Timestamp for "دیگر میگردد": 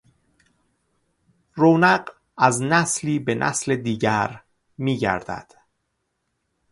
3.75-5.53